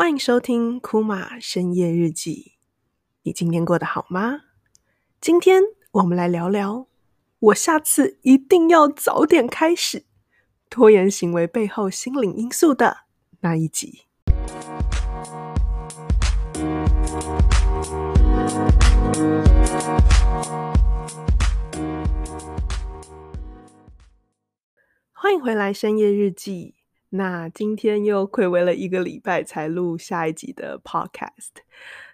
[0.00, 2.52] 欢迎收听库玛深夜日记。
[3.24, 4.42] 你今天过得好吗？
[5.20, 6.86] 今天我们来聊聊，
[7.40, 10.04] 我下次一定要早点开始。
[10.70, 12.98] 拖延行为背后心理因素的
[13.40, 14.04] 那一集。
[25.12, 26.77] 欢迎回来深夜日记。
[27.10, 31.62] 那今天又亏违了一个礼拜才录下一集的 Podcast。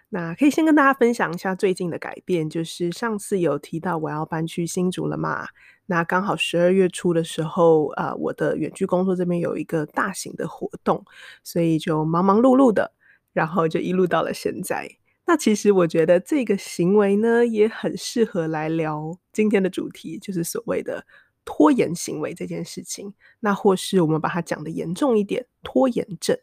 [0.09, 5.47] 那可以先跟大家分享一下最近的改变，就是上次有提到我要搬去新竹了嘛。
[5.87, 11.03] 那刚好十二月初的时候，呃，我的远距工作这边有一个大型的活动，
[11.43, 12.93] 所以就忙忙碌碌的，
[13.33, 14.89] 然后就一路到了现在。
[15.25, 21.05] 那其实我觉得这个行为呢，也很适合来聊今天的主题，就是所谓的。
[21.45, 26.37] 拖延行为这件事情，那或是我们把它讲得严重一点，拖延症。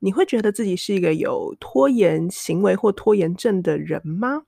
[0.00, 4.42] 你会觉得自己是一个有拖延行为或拖延症的人吗？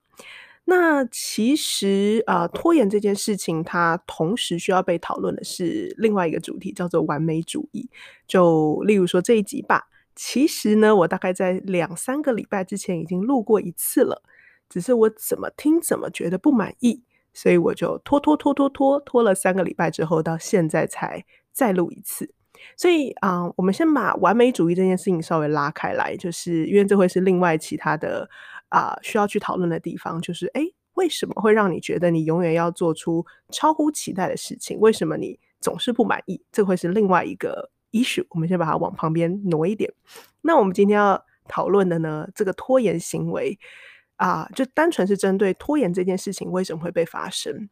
[0.64, 7.88] 那其实啊、拖延这件事情，它同时需要被讨论的是另外一个主题，叫做完美主义。
[8.26, 14.22] 就例如说这一集吧，其实呢，我大概在两三个礼拜之前已经录过一次了，
[14.68, 17.04] 只是我怎么听怎么觉得不满意。
[17.36, 22.32] 所以我就拖拖拖拖拖拖了三个礼拜之后，到现在才再录一次。
[22.78, 28.26] 所以啊、我们先把完美主义这件事情稍微拉开来，就是因为这会是另外其他的
[28.70, 30.18] 啊、需要去讨论的地方。
[30.22, 34.78] 就是诶，为什么会让你觉得你永远要做出超乎期待的事情？
[34.80, 36.42] 为什么你总是不满意？
[36.50, 38.24] 这会是另外一个 issue。
[38.30, 39.92] 我们先把它往旁边挪一点。
[40.40, 43.58] 那我们今天要讨论的呢，这个拖延行为。
[44.16, 47.68] 啊，就单纯是针对拖延这件事情为什么会被发生？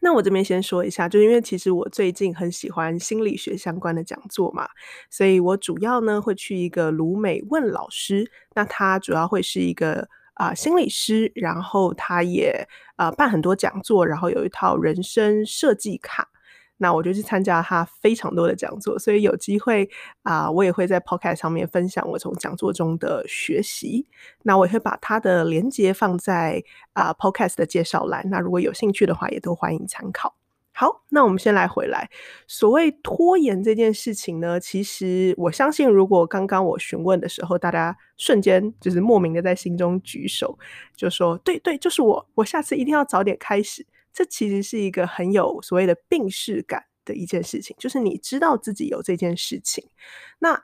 [0.00, 4.66] 那我这边先说一下，就因为其实我最近很喜欢心理学相关的讲座嘛，
[5.10, 12.66] 所以我主要呢会去一个鲁美问老师，那他主要会是一个啊、心理师，然后他也
[12.96, 16.30] 啊、呃、办很多讲座，然后有一套人生设计卡。
[16.76, 19.88] 那我就去参加他非常多的讲座，所以有机会
[20.22, 24.06] 啊、我也会在 Podcast 上面分享我从讲座中的学习。
[24.42, 26.62] 那我也会把他的连接放在
[26.92, 28.24] 啊、Podcast 的介绍栏。
[28.30, 30.34] 那如果有兴趣的话，也都欢迎参考。
[30.76, 32.10] 好，那我们先来回来，
[32.48, 40.58] 所谓拖延这件事情呢，其实我相信，如果刚刚我询问的时候，大家瞬间就是莫名的在心中举手，
[40.96, 43.86] 就说对对，就是我，我下次一定要早点开始。
[44.14, 49.90] 这其实是一个很有所谓的病识感的一件事情，就是你知道自己有这件事情，
[50.38, 50.62] 那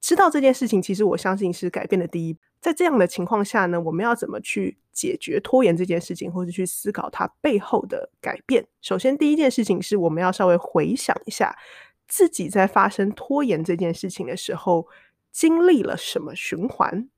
[0.00, 2.38] 知道这件事情，其实我相信是改变的第一。
[2.60, 8.64] 在这样的情况下呢，我们要怎么去解决拖延这件事情，或者去思考它背后的改变？
[8.80, 11.58] 首先，第一件事情是我们要稍微回想一下
[12.06, 14.86] 自己在发生拖延这件事情的时候
[15.32, 17.08] 经历了什么循环。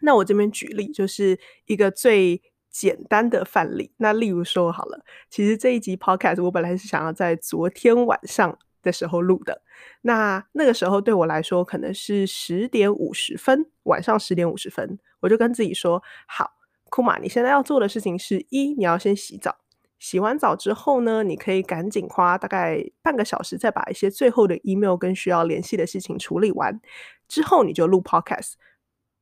[0.00, 2.42] 那我这边举例，就是一个最。
[2.72, 9.62] 简单的范例，那例如说好了，其实这一集 podcast 我本来是想要在昨天晚上的时候录的，
[10.00, 16.52] 那那个时候对我来说可能是十点五十分，晚上十点五十分，我就跟自己说，好，
[16.88, 19.58] 库玛，你现在要做的事情是一，你要先洗澡，
[19.98, 26.80] 洗完澡之后呢，你可以赶紧花大概半个小时，再把一些最后的 email 跟需要联系的事情处理完，
[27.28, 28.54] 之后你就录 podcast，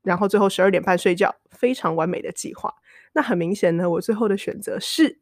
[0.03, 2.73] 然后最后十二点半睡觉，非常完美的计划。
[3.13, 5.19] 那很明显呢，我最后的选择是，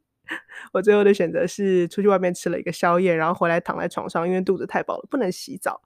[0.73, 5.81] 我最后的选择是出去外面吃了一个宵夜，然后回来躺在床上，因为肚子太饱了，不能洗澡。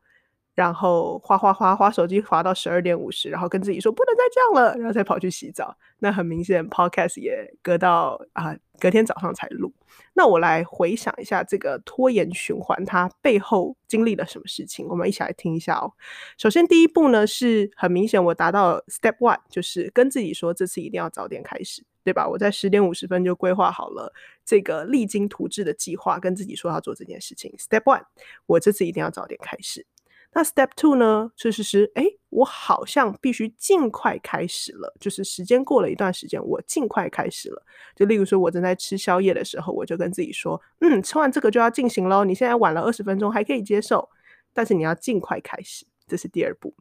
[0.54, 5.74] 然后滑滑滑滑手机滑到十二点五十，然后跟自己说不能再这样了，然后再跑去洗澡。
[6.00, 9.72] 那很明显，Podcast 也隔到啊、隔天早上才录。
[10.12, 14.86] 那我来回想一下这个拖延循环，它背后经历了什么事情？
[14.88, 15.94] 我们一起来听一下哦。
[16.36, 22.28] 首先第一步呢，是很明显我达到 Step One，就是跟自己说这次一定要早点开始，对吧？
[22.28, 24.12] 我在十点五十分就规划好了
[24.44, 27.54] 这个励精图治的计划，跟自己说要做这件事情。
[27.58, 28.04] Step One，
[28.46, 29.86] 我这次一定要早点开始。
[30.34, 31.30] 那 Step Two 呢？
[31.36, 34.94] 就是是，哎，我好像必须尽快开始了。
[34.98, 37.62] 就是时间过了一段时间，我尽快开始了。
[37.94, 42.24] 就例如说，我正在吃宵夜的时候，我就跟自己说，嗯，吃完这个就要进行喽。
[42.24, 44.08] 你现在晚了二十分钟还可以接受，
[44.54, 45.84] 但是你要尽快开始。
[46.06, 46.74] 这是第二步。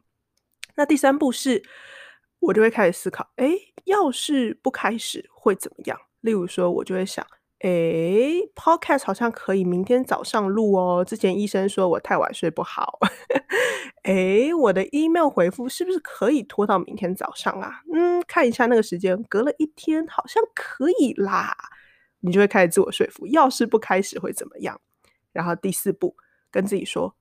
[0.74, 1.62] 那第三步是，
[2.42, 3.50] 我就会开始思考，哎，
[3.84, 5.98] 要是不开始会怎么样？
[6.20, 7.24] 例如说，我就会想。
[7.60, 11.04] 诶，Podcast 好像可以明天早上录哦。
[11.04, 12.98] 之前医生说我太晚睡不好。
[14.02, 17.82] 诶，我的 email 回复是不是可以拖到明天早上啊？
[17.94, 21.56] 嗯，看一下那个时间，隔了一天好像可以啦。
[22.18, 24.80] 你就会开始自我说服，要是不开始会怎么样？
[25.30, 26.16] 然后第四步，
[26.50, 27.14] 跟自己说，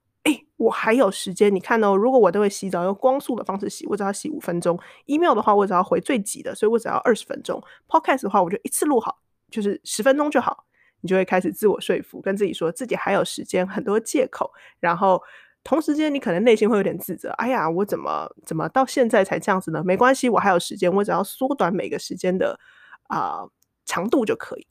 [0.61, 1.53] 我还有时间。
[1.53, 9.19] 你看哦，如果我都会洗澡用光速的方式洗，我只要洗五分钟；email 的话，我只要回最急的，所以我只要二十分钟；podcast 的话，我就一次录好，
[9.49, 10.65] 就是十分钟就好。
[11.01, 14.51] 你就会开始自我说服，跟自己说自己还有时间，很多借口。
[14.79, 15.19] 然后
[15.63, 19.83] 同时间，你可能内心会有点自责：哎呀，我怎么怎么到现在才这样子呢？
[19.83, 22.59] 没关系，我还有时间，我只要缩短每个时间的
[23.07, 23.51] 啊、呃、
[23.85, 24.67] 长度就可以。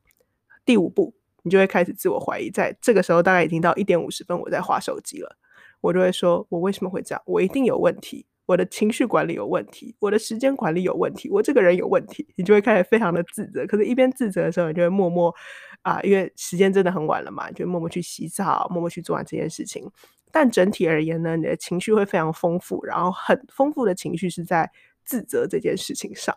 [0.64, 1.14] 第五步。
[1.42, 5.36] 你就会开始自我怀疑，在这个时候大概已经到一点五十分，我在划手机了，
[5.80, 7.22] 我就会说：我为什么会这样？
[7.26, 12.26] 我一定有问题，我的情绪管理有问题，我的时间管理有问题，我这个人有问题。
[12.36, 13.66] 你就会开始非常的自责。
[13.66, 15.34] 可是，一边自责的时候，你就会默默
[15.82, 19.90] 啊、因为时间真的很晚了嘛，你就默默去洗澡，默默去做完这件事情。
[20.30, 24.70] 但整体而言呢，你的情绪会非常丰富，然后很丰富的情绪是在
[25.04, 26.36] 自责这件事情上。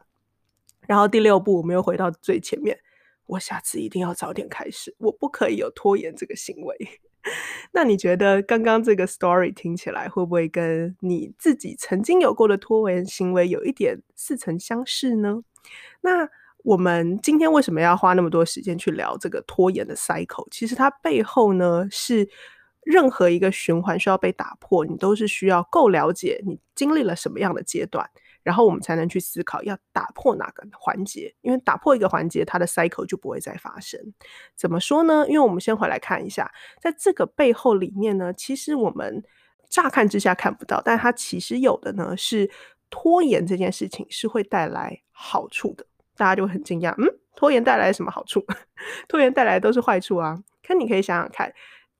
[0.87, 2.77] 然后第六步，我们又回到最前面。
[3.25, 6.75] 我下次一定要早点开始，我不可以有拖延这个行为。
[7.71, 15.41] 那你觉得刚刚这个 story 听起来会不会跟你自己曾经有过的拖延行为有一点似曾相识呢？
[16.01, 16.29] 那
[16.63, 20.47] 我们今天为什么要花那么多时间去聊这个拖延的 cycle？
[20.51, 22.27] 其实它背后呢，是
[22.83, 28.09] 任何一个循环需要被打破，你都是需要够了解你经历了什么样的阶段。
[28.43, 33.99] 然后我们才能去思考要打破哪个环节，因为打破一个环节，它的 cycle 就不会再发生。
[34.55, 35.25] 怎么说呢？
[35.27, 36.51] 因为我们先回来看一下，
[36.81, 39.23] 在这个背后里面呢，其实我们
[39.69, 42.51] 乍看之下看不到，但它其实有的呢是
[42.89, 45.85] 拖延这件事情是会带来好处的。
[46.15, 48.45] 大家就很惊讶，嗯，拖延带来什么好处？
[49.09, 50.37] 拖延带来都是坏处啊！
[50.61, 51.51] 可你可以想想看。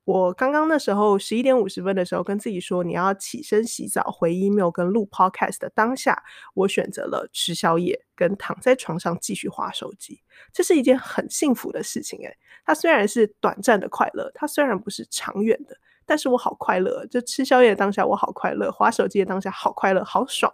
[0.04, 6.22] 我刚刚那时候十一点五十分的时候，跟自己说你要起身洗澡、回 email 跟录 podcast 的当下，
[6.52, 10.20] 我选择了吃宵夜跟躺在床上继续滑手机。
[10.52, 12.36] 这是一件很幸福的事情诶，
[12.66, 15.74] 它虽然是短暂的快乐，它虽然不是长远的，
[16.04, 17.06] 但是我好快乐。
[17.06, 20.52] 就吃宵夜的当下我好快乐，滑手机的当下好快乐，好爽。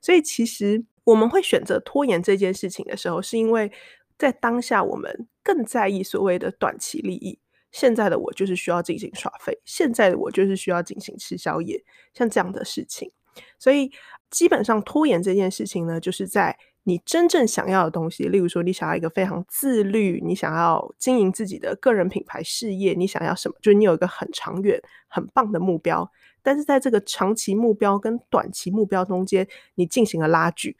[0.00, 3.70] 所以其实我们会选择拖延这件事情的时候，是因为
[4.16, 7.38] 在当下我们更在意所谓的短期利益。
[7.70, 11.82] 现在的我就是需要进行耍废，现在的我就是需要进行吃宵夜，
[12.14, 13.10] 像这样的事情。
[13.58, 13.90] 所以
[14.30, 23.54] 基本上拖延这件事情呢，就是在你真正想要的东西，例如说你想要一个非常自律，你想要经营自己的个人品牌事业，你想要什么？
[23.60, 26.10] 就是你有一个很长远、很棒的目标，
[26.42, 30.76] 但是在这个长期目标跟短期目标中间，你进行了拉锯，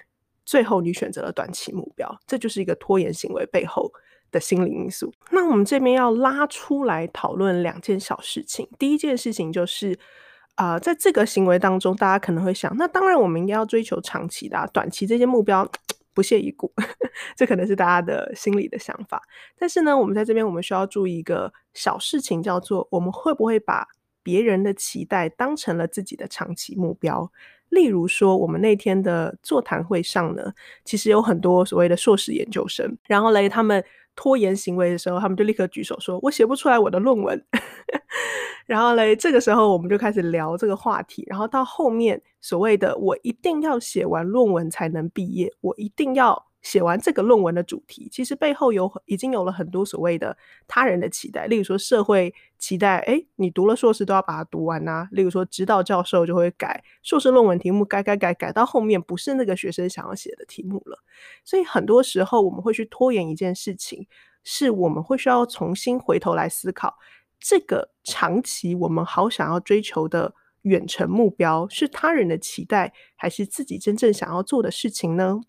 [0.47, 3.93] 最后你选择了短期目标，这就是一个拖延行为背后
[4.31, 5.13] 的心理因素。
[5.31, 8.69] 那我们这边要拉出来讨论两件小事情。
[8.79, 9.99] 第一件事情就是，
[10.55, 15.71] 啊、在这个行为当中，大家可能会想，那当然我们应该要追求长期的、啊，短期这些目标
[16.13, 16.73] 不屑一顾。
[17.37, 19.23] 这可能是大家的心理的想法。
[19.57, 23.87] 但是呢，我们在这边我们需要注意一个小事情，叫做我们会不会把
[24.23, 27.31] 别人的期待当成了自己的长期目标？
[27.69, 30.53] 例如说，我们那天的座谈会上呢，
[30.85, 33.85] 其实有很多所谓的硕士研究生，然后嘞，他们。
[34.21, 37.41] 拖延行为的时候，他们就立刻举手说：“我写不出来我的论文。”
[38.67, 41.25] 然后嘞，这个时候我们就开始聊这个话题。
[41.29, 46.48] 然后到后面所谓的“我一定要写完论文才能毕业”，我一定要。
[46.69, 50.37] 写完这个论文的主题，其实背后有已经有了很多所谓的
[50.67, 55.09] 他人的期待，例如说社会期待，诶，你读了硕士都要把它读完呐。
[55.11, 61.03] 例如说指导教授就会改硕士论文题目，改改改改到后面不是那个学生想要写的题目了。
[61.43, 64.07] 所以很多时候我们会去拖延一件事情，
[64.45, 66.99] 是我们会需要重新回头来思考，
[67.41, 75.41] 这个长期我们好想要追求的远程目标，是他人的期待，还是自己真正想要做的事情呢？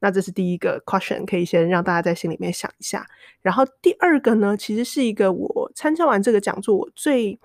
[0.00, 3.06] 那这是第一个 question，可以先让大家在心里面想一下。
[3.42, 7.38] 然后第二个呢，其实是一个我参加完这个讲座我最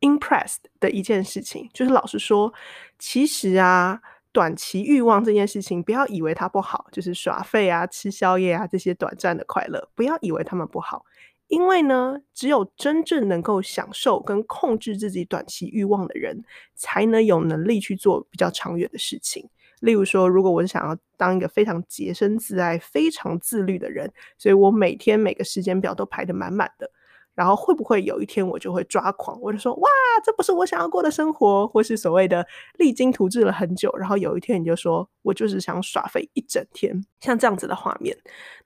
[0.00, 2.52] impressed 的一件事情，就是老实说，
[2.98, 4.00] 其实啊，
[4.30, 11.06] 短期欲望这件事情，不要以为它不好，就是耍废啊、吃宵夜啊这些短暂的快乐，不要以为他们不好，
[11.48, 19.48] 因为呢，只有真正能够享受跟控制自己短期欲望的人，才能有能力去做比较长远的事情。
[19.80, 26.90] 例如说，如果我想要当一个非常洁身自爱、非常自律的人，所以我每天每个时间表都排得满满的，
[27.34, 29.88] 然后会不会有一天我就会抓狂，我就说哇，
[30.24, 32.46] 这不是我想要过的生活，或是所谓的
[32.78, 38.16] 励精图治了很久，然后有一天你就说我就是想耍废一整天，像这样子的画面，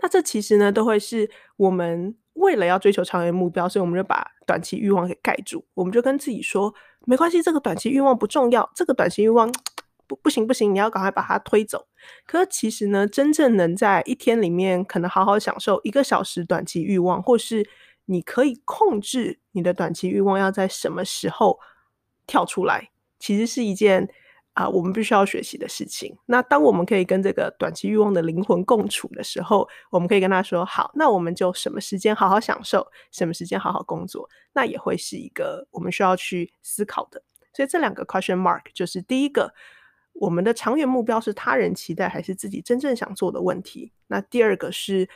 [0.00, 6.72] 那这其实呢都会是我们为了要追求长远目标，所以我们就把短期欲望给盖住，我们就跟自己说
[7.06, 9.50] 没关系，这个短期欲望不重要，这个短期欲望。
[10.10, 11.86] 不不行不行，你要赶快把它推走。
[12.26, 17.64] 可是其实呢，真正能在一天里面可能好好享受一个小时短期欲望，或是
[18.06, 21.60] 你可以控制你的短期欲望要在什么时候
[22.26, 22.90] 跳出来，
[23.20, 24.08] 其实是一件
[24.54, 26.18] 啊、我们必须要学习的事情。
[26.26, 37.22] 那当我们可以跟这个短期欲望的灵魂共处的时候，我们可以跟他说：“好，那我们就什么时间好好享受，什么时间好好工作。”那也会是一个我们需要去思考的。
[37.54, 39.54] 所以这两个 question mark 就是第一个，
[40.12, 43.92] 我们的长远目标是他人期待还是自己真正想做的问题。
[44.08, 45.08] 那第二个是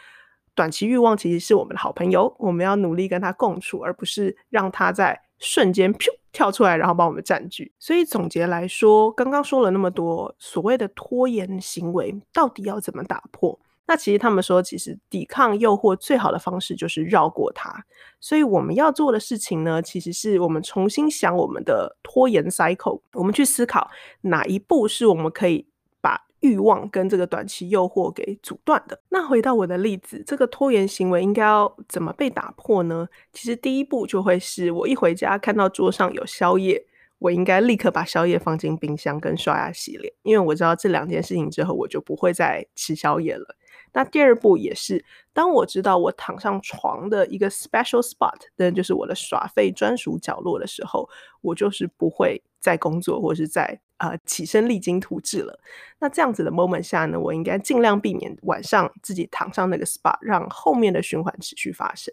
[0.54, 7.72] 短期欲望，其实是我们的好朋友，我们要努力跟他共处，而不是让他在瞬间噗跳出来，然后把我们占据。
[7.78, 13.58] 所以总结来说，刚刚说了那么多所谓的拖延行为，到底要怎么打破？
[13.86, 17.84] 那其实他们说，其实抵抗诱惑最好的方式就是绕过它。
[18.18, 23.90] 所以我们要做的事情呢，其实是我们重新想我们的拖延 cycle，我们去思考
[24.22, 25.66] 哪一步是我们可以
[26.00, 28.98] 把欲望跟这个短期诱惑给阻断的。
[29.10, 33.06] 那回到我的例子，这个拖延行为应该要怎么被打破呢？
[33.34, 36.86] 其实第一步就会是我一回家看到桌上有宵夜，
[37.18, 43.54] 我应该立刻把宵夜放进冰箱跟刷牙洗脸，因为我知道这两件事情之后，我就不会再吃宵夜了。
[43.94, 51.08] 那第二步也是，当我知道我躺上床的一个 special spot，那就是我的耍废专属角落的时候，
[51.40, 55.58] 我就是不会再工作或是在呃起身励精图治了。
[56.00, 62.12] 那这样子的 moment 下呢，我应该尽量避免晚上自己躺上那个 spot，让后面的循环持续发生。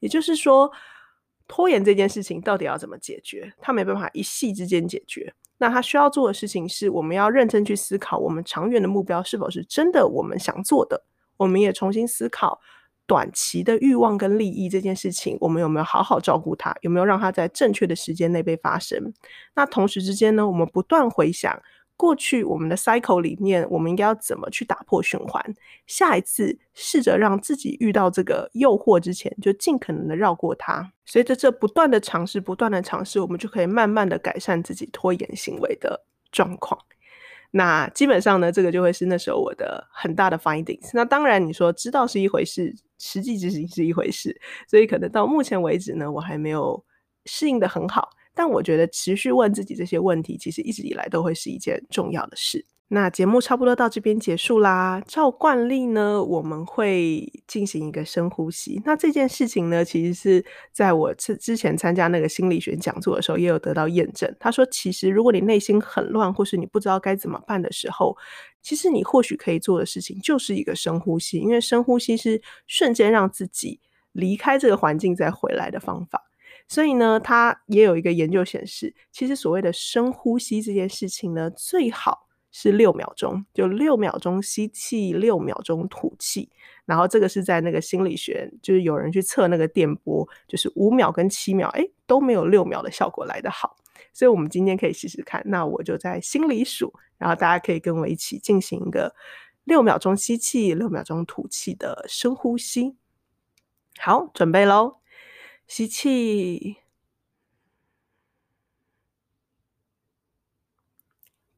[0.00, 0.70] 也就是说，
[1.48, 3.52] 拖延这件事情到底要怎么解决？
[3.60, 5.34] 它没办法一夕之间解决。
[5.56, 11.02] 那他需要做的事情是，我们要认真去思考，我们长远的目标是否是真的我们想做的。
[11.44, 12.58] 我们也重新思考
[13.06, 16.74] 短期的欲望跟利益这件事情，我们有没有好好照顾它？
[16.80, 19.12] 有没有让它在正确的时间内被发生？
[19.54, 21.62] 那同时之间呢，我们不断回想
[21.98, 25.54] 过去我们的 cycle 里面，我们应该要怎么去打破循环？
[25.86, 30.90] 下一次试着让自己遇到这个诱惑之前，就尽可能的绕过它。
[31.04, 36.80] 随着这不断的尝试，不断的尝试，我们就可以慢慢的改善自己拖延行为的状况。
[37.56, 40.90] 那基本上呢，这个就会是那时候我的很大的 findings。
[40.92, 44.36] 那当然，你说知道是一回事，实际执行是一回事，
[44.68, 46.84] 所以可能到目前为止呢，我还没有
[47.26, 48.10] 适应的很好。
[48.34, 52.66] 但我觉得持续问自己这些问题，其实一直以来都会是一件重要的事。
[52.94, 55.02] 那节目差不多到这边结束啦。
[55.04, 58.80] 照惯例呢，我们会进行一个深呼吸。
[58.84, 64.32] 那这件事情呢，其实是在我之之前参加那个心理学讲座的时候，也有得到验证。
[64.38, 68.16] 他说，其实如果你内心很乱，或是你不知道该怎么办的时候，
[68.62, 73.80] 其实你或许可以做的事情就是一个深呼吸，因为深呼吸是瞬间让自己
[74.12, 76.22] 离开这个环境再回来的方法。
[76.68, 82.23] 所以呢，他也有一个研究显示，其实所谓的深呼吸这件事情呢，最好。
[82.56, 86.48] 是六秒钟，就六秒钟吸气，六秒钟吐气。
[86.84, 93.74] 然后这个是在那个心理学，就是有人去测那个电波，就是五秒跟七秒，诶，都没有六秒的效果来得好。
[94.12, 95.42] 所以我们今天可以试试看。
[95.46, 99.12] 那我就在心里数，然后大家可以跟我一起进行一个
[99.64, 102.94] 六秒钟吸气，六秒钟吐气的深呼吸。
[103.98, 104.98] 好，准备喽，
[105.66, 106.83] 吸气。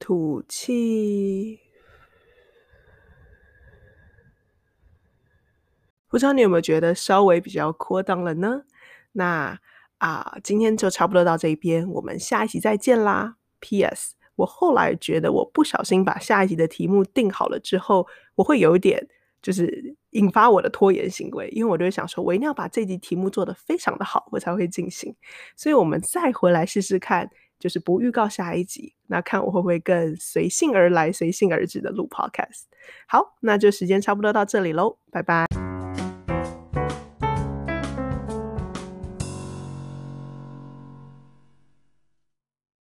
[0.06, 1.58] 吐气，
[6.06, 8.62] 不知道你有没有觉得稍微比较扩张了呢？
[9.10, 9.58] 那
[9.98, 13.34] 啊，今天就差不多到这边，我们下一集再见啦。
[13.58, 14.14] P.S.
[14.36, 19.08] 我后来觉得我不小心把下一集的题目定好了之后，我会有一点
[19.42, 25.16] 就是引发我的拖延行为，因为我就会想说，我一定要把这集题目做得非常的好，我才会进行。
[25.56, 27.28] 所以我们再回来试试看。
[27.58, 32.64] 就是不预告下一集，那看我会不会更随性而来、随性而至的录 podcast。
[33.08, 35.75] 好，那就时间差不多到这里喽，拜拜。